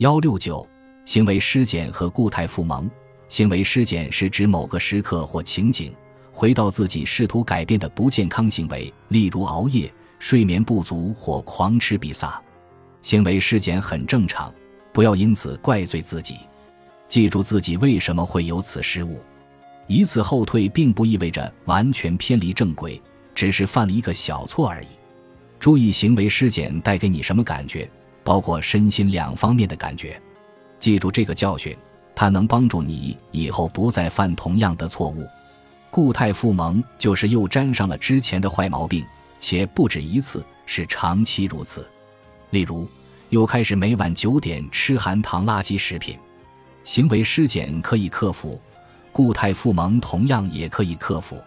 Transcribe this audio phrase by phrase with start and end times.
[0.00, 0.66] 幺六九，
[1.04, 2.90] 行为尸检和固态复萌。
[3.28, 5.94] 行为尸检是指某个时刻或情景，
[6.32, 12.42] 回到自己试图改变的不健康行为，例如熬夜、睡眠不足或狂吃比萨。
[13.02, 14.50] 行为尸检很正常，
[14.90, 16.38] 不要因此怪罪自己。
[17.06, 19.18] 记住自己为什么会有此失误。
[19.86, 22.98] 一次后退并不意味着完全偏离正轨，
[23.34, 24.88] 只是犯了一个小错而已。
[25.58, 27.86] 注意行为尸检带给你什么感觉，
[28.30, 30.22] 包括身心两方面的感觉。
[30.78, 31.76] 记住这个教训。
[32.14, 35.26] 它能帮助你以后不再犯同样的错误。
[35.90, 39.02] 固态复萌就是又沾上了之前的坏毛病，
[39.38, 41.88] 且不止一次，是长期如此。
[42.50, 42.86] 例如，
[43.30, 46.18] 又开始每晚九点吃含糖垃圾食品。
[46.84, 48.60] 行为失检可以克服，
[49.10, 51.42] 固态复萌同样也可以克服。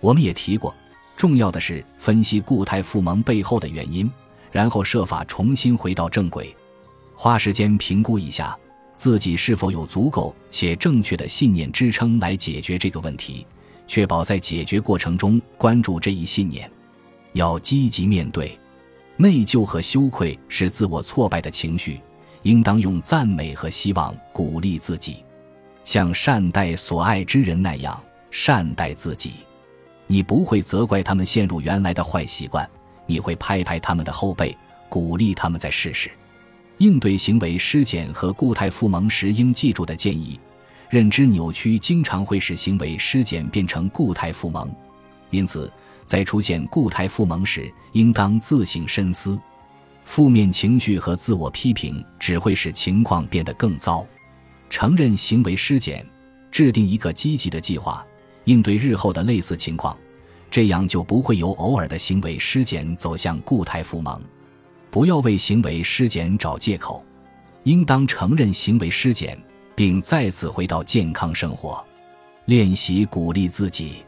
[0.00, 0.72] 我们也提过，
[1.16, 4.08] 重要的是分析固态复萌背后的原因，
[4.54, 6.54] 然后设法重新回到正轨。
[7.16, 8.56] 花时间评估一下。
[8.96, 13.44] 自己是否有足够且正确的信念支撑来解决这个问题？
[13.88, 16.70] 确保在解决过程中关注这一信念，
[17.32, 18.56] 要积极面对。
[19.16, 22.00] 内疚和羞愧是自我挫败的情绪，
[22.42, 25.24] 应当用赞美和希望鼓励自己，
[25.82, 28.00] 像善待所爱之人那样
[28.30, 29.32] 善待自己。
[30.06, 32.66] 你不会责怪他们陷入原来的坏习惯，
[33.06, 34.56] 你会拍拍他们的后背，
[34.88, 36.10] 鼓励他们再试试。
[36.78, 40.38] 应对行为失检和固态复萌时应记住的建议：
[40.90, 44.68] 认知扭曲经常会使行为失检变成固态复萌，
[45.30, 45.72] 因此
[46.04, 49.38] 在出现固态复萌时，应当自行深思。
[50.04, 54.06] 负面情绪和自我批评只会使情况变得更糟。
[54.68, 56.04] 承认行为失检，
[56.50, 58.04] 制定一个积极的计划，
[58.44, 59.96] 应对日后的类似情况，
[60.54, 64.22] 这样就不会由偶尔的行为失检走向固态复萌。
[64.88, 67.04] 不要为行为失检找借口，
[67.64, 69.36] 应当承认行为失检，
[69.74, 71.84] 并再次回到健康生活。
[72.44, 74.04] 练习鼓励自己，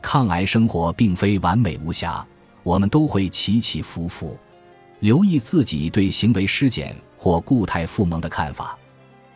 [0.00, 2.24] 抗癌生活并非完美无瑕，
[2.62, 4.38] 我们都会起起伏伏。
[5.00, 8.78] 留意自己对行为失检或固态复萌的看法，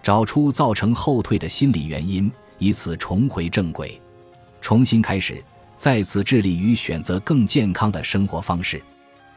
[0.04, 4.00] 找出造成后退的心理原因，以此重回正轨，
[4.60, 5.42] 重新开始，
[5.76, 8.82] 再次致力于选择更健康的生活方式。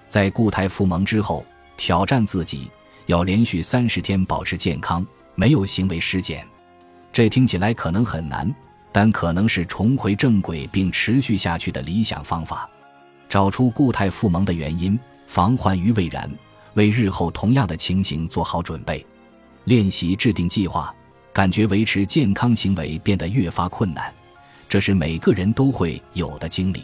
[0.07, 2.69] 在固态复萌之后，挑战自己
[3.07, 5.05] 要连续三十天保持健康，
[5.35, 6.45] 没有行为失检。
[7.11, 8.53] 这听起来可能很难，
[8.91, 12.69] 但可能是重回正轨并持续下去的理想方法。
[13.27, 16.31] 找出固态复萌的原因，防患于未然，
[16.75, 19.05] 为日后同样的情形做好准备。
[19.65, 20.95] 练习制定计划，
[21.33, 24.13] 感觉维持健康行为变得越发困难，
[24.69, 26.83] 这是每个人都会有的经历。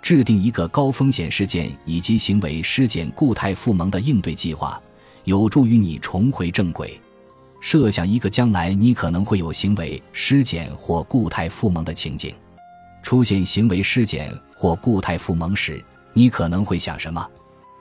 [0.00, 4.80] 制定一个高风险事件以及行为失检固态复萌的应对计划，
[5.24, 6.98] 有助于你重回正轨。
[7.60, 12.32] 设想一个将来你可能会有行为失检或固态复萌的情景，
[13.02, 17.28] 出现行为失检或固态复萌时，你可能会想什么？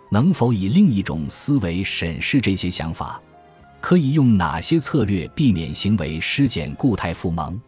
[0.09, 3.21] 能否以另一种思维审视这些想法？
[3.79, 7.61] 可以用哪些策略避免行为失检固态复萌？